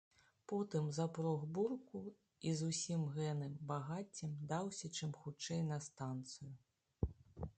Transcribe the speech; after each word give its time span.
Потым 0.51 0.85
запрог 0.97 1.41
бурку 1.57 2.01
і 2.51 2.53
з 2.61 2.69
усім 2.71 3.03
гэным 3.17 3.53
багаццем 3.73 4.33
даўся 4.53 4.93
чым 5.01 5.11
хутчэй 5.21 5.61
на 5.73 5.79
станцыю. 5.89 6.49